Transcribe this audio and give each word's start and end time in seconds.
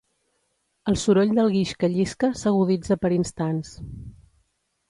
El 0.91 0.97
soroll 1.01 1.33
del 1.41 1.53
guix 1.57 1.73
que 1.83 1.91
llisca 1.97 2.31
s'aguditza 2.41 2.99
per 3.05 3.15
instants. 3.19 3.79